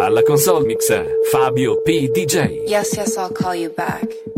[0.00, 0.90] Alla console mix
[1.30, 2.08] Fabio P.
[2.10, 2.62] DJ.
[2.66, 4.37] Yes, yes, I'll call you back.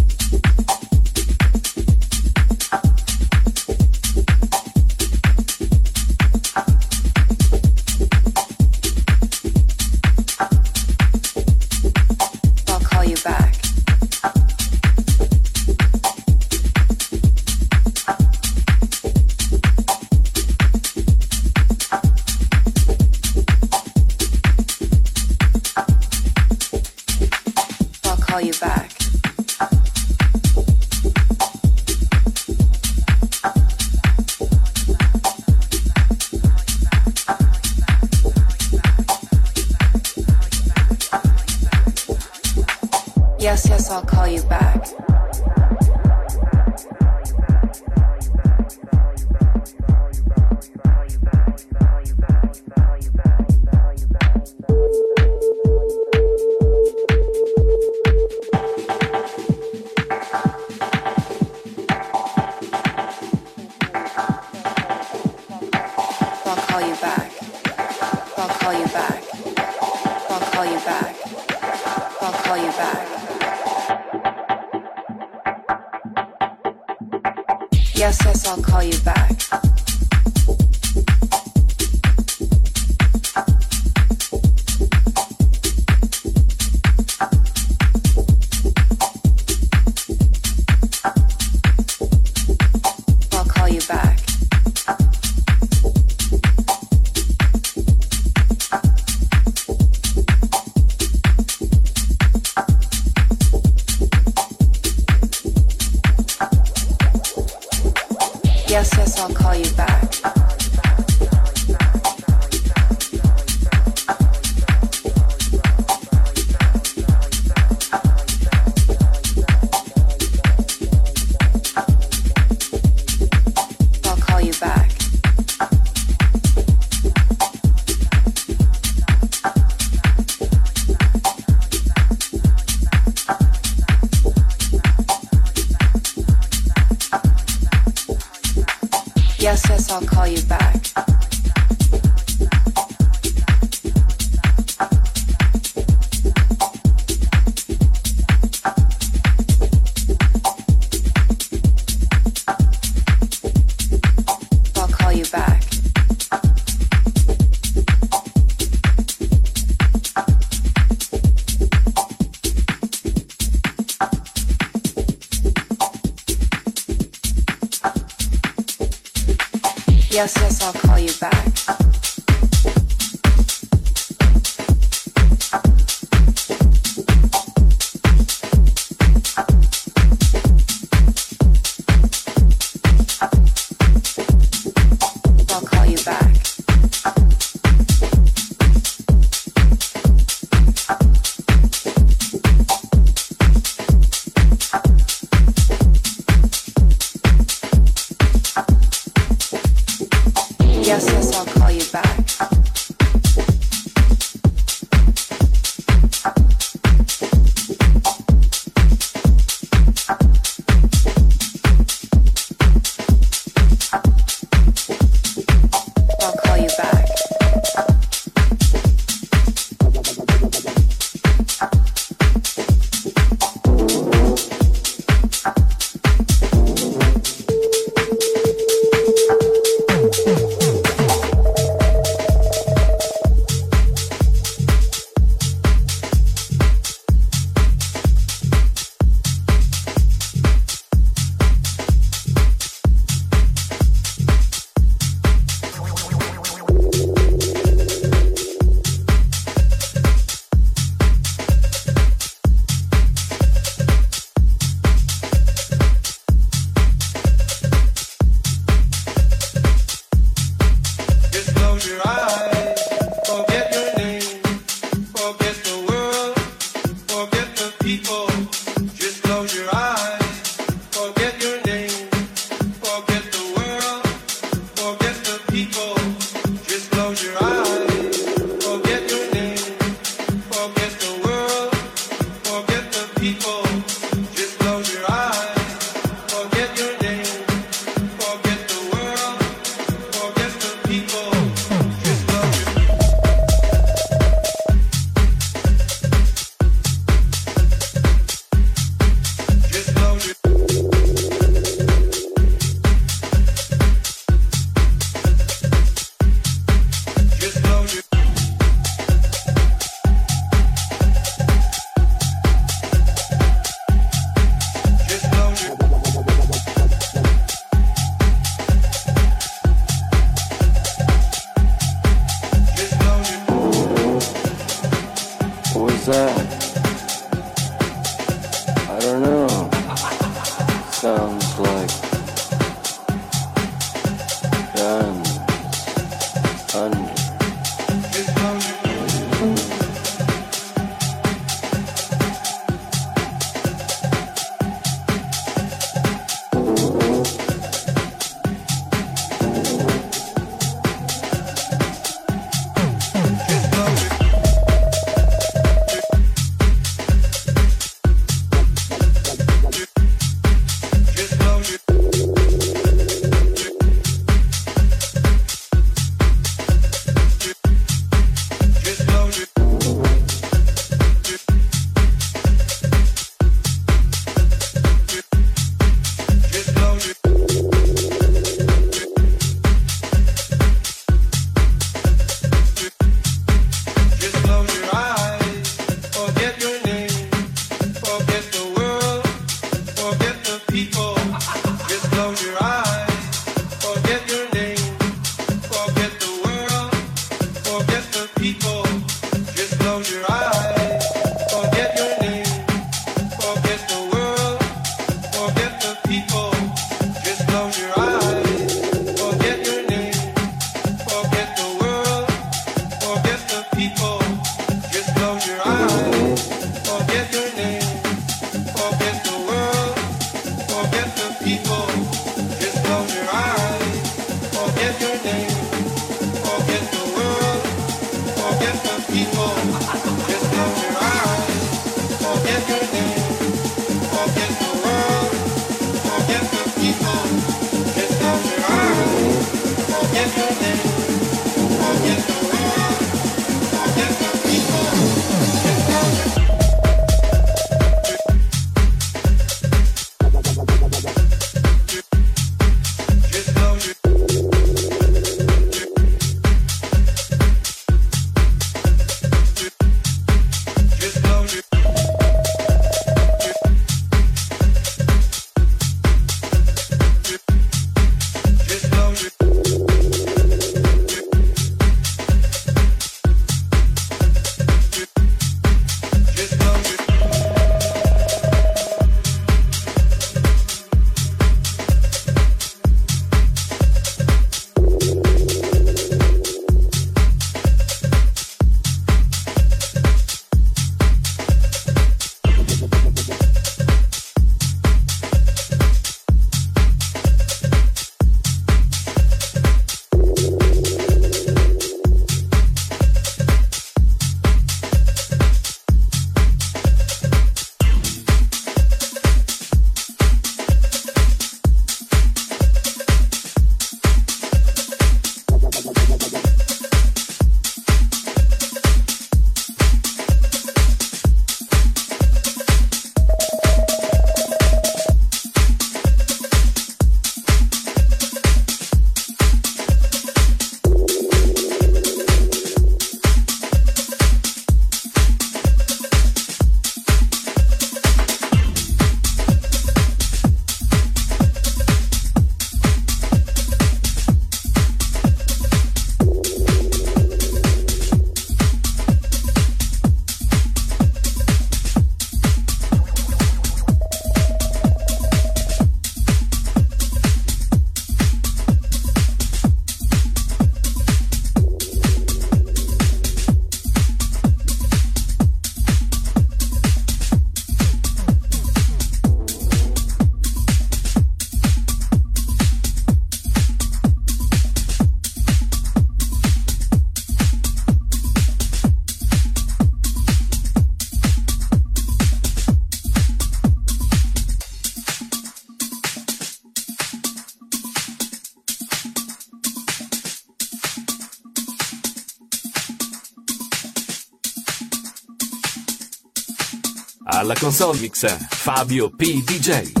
[597.71, 599.41] Console mix Fabio P.
[599.43, 600.00] DJ.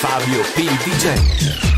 [0.00, 0.68] Fabio P.
[0.84, 1.77] DJ.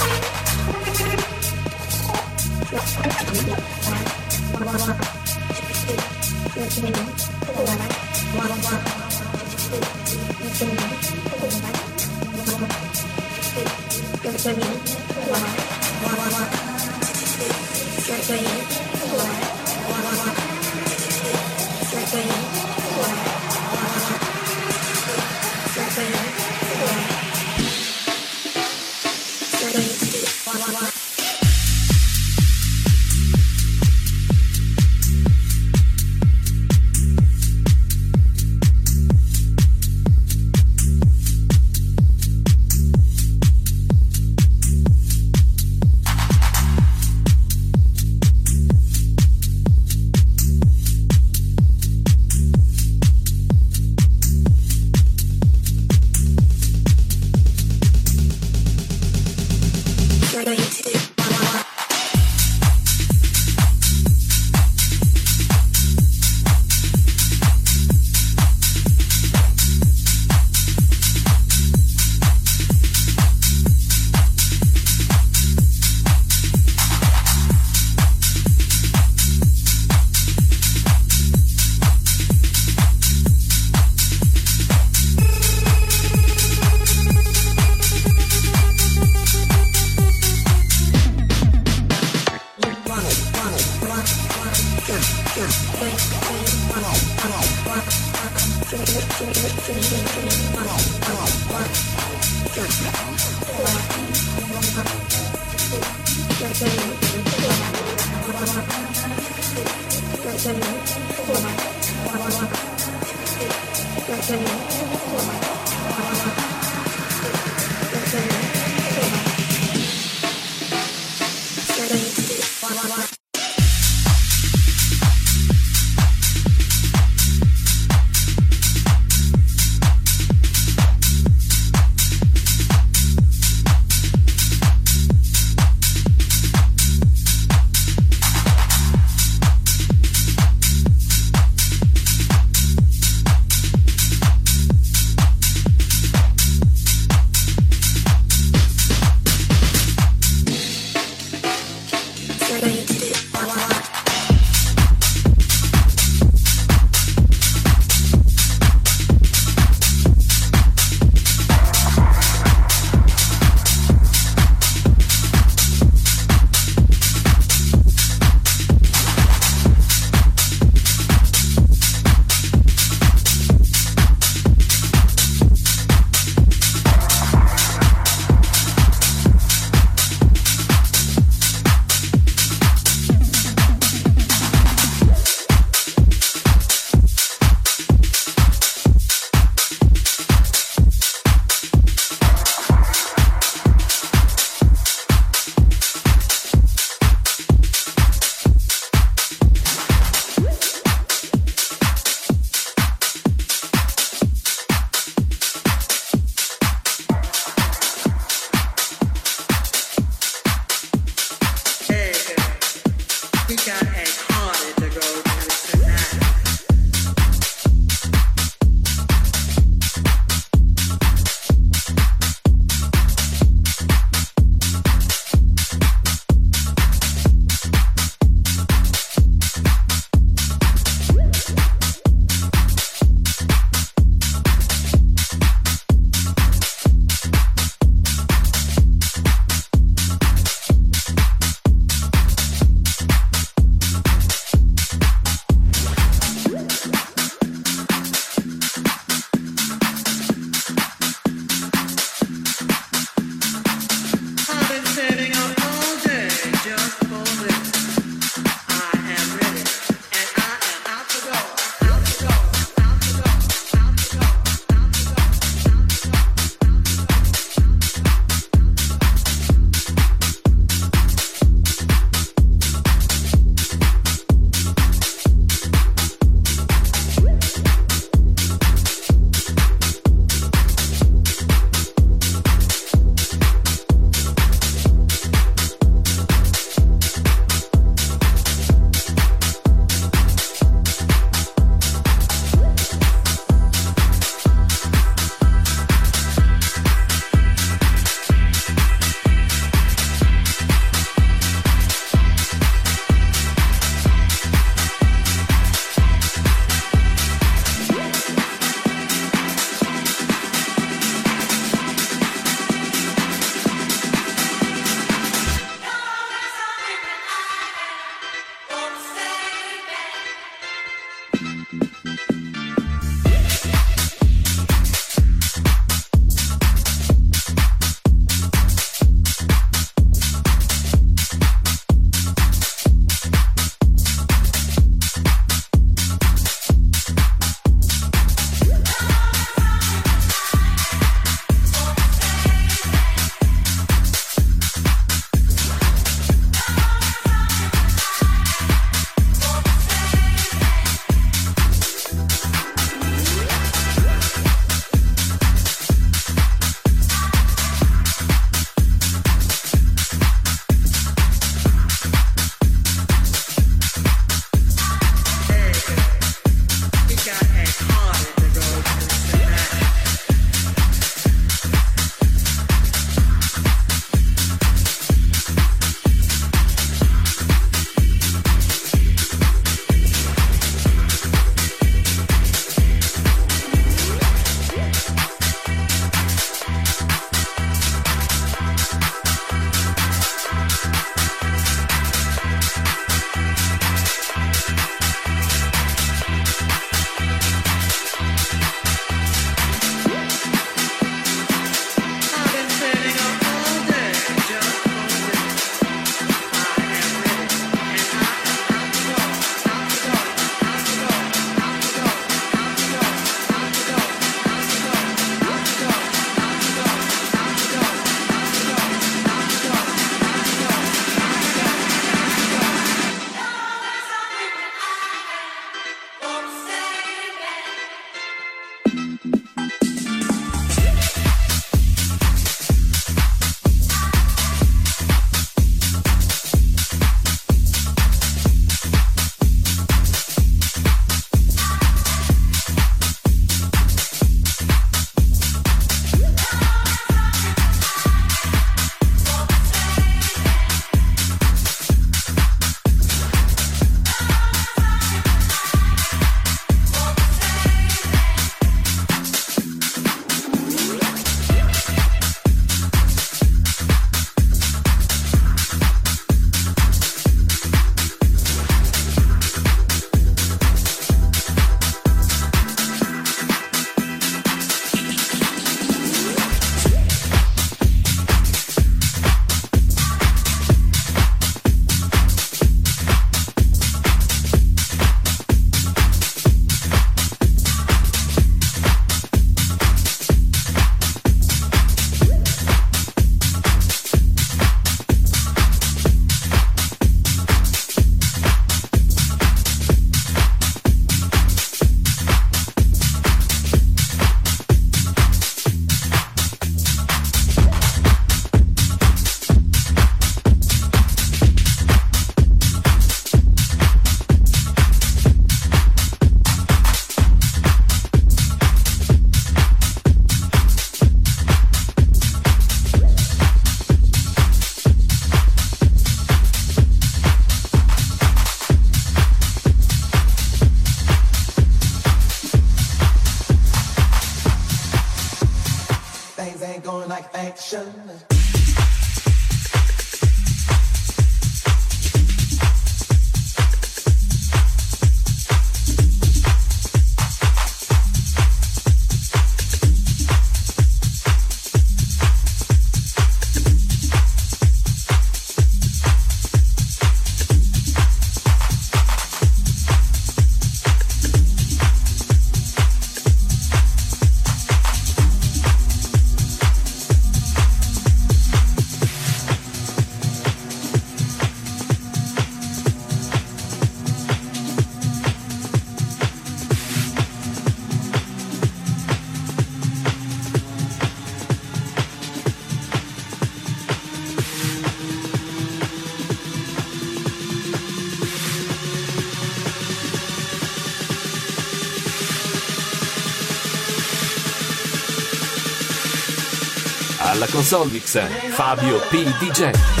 [597.63, 598.17] Solvix,
[598.51, 599.23] Fabio P.
[599.39, 600.00] DJ.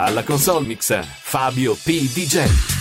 [0.00, 2.08] Alla console mix Fabio P.
[2.12, 2.77] DJ.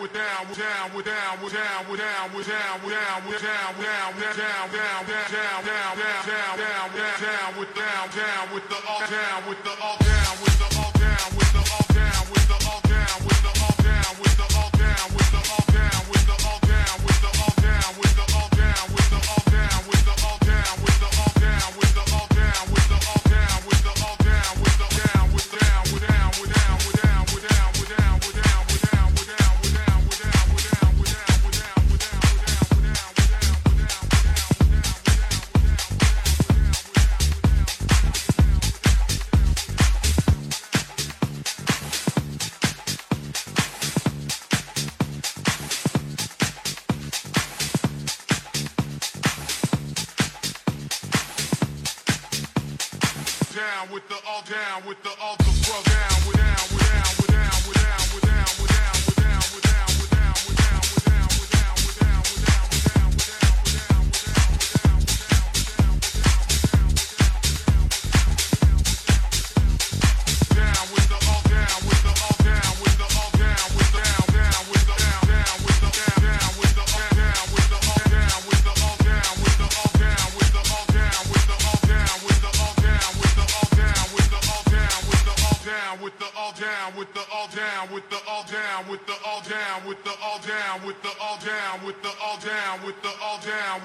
[0.00, 3.42] with down with down with down with down with down with down with down with
[3.42, 8.68] down down down down down down down down down down down with down down with
[8.68, 10.89] the all down with the all down with the all
[54.86, 55.09] with the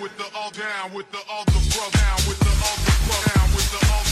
[0.00, 2.92] with the all down with the all the down with the all the
[3.34, 4.05] down with the all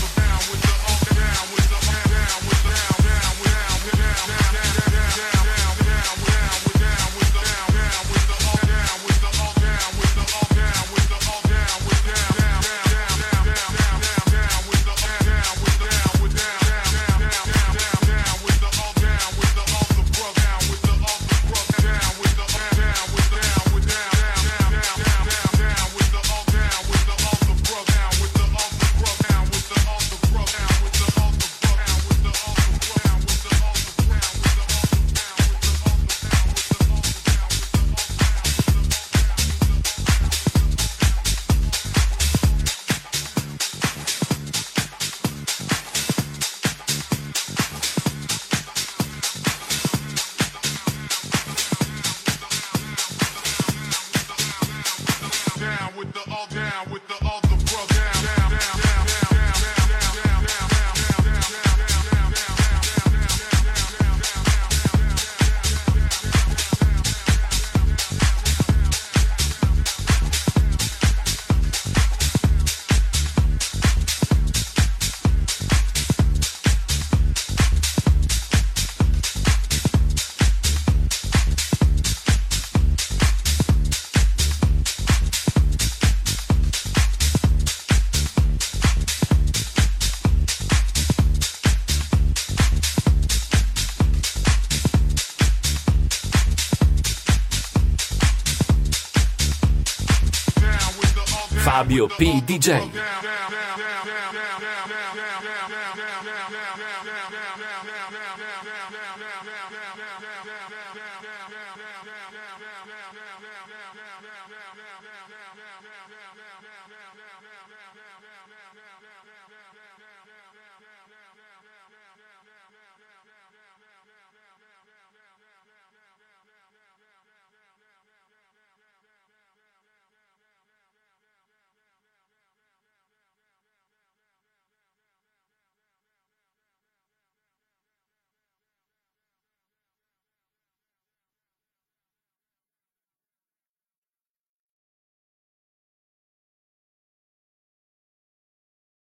[101.94, 103.13] WP DJ.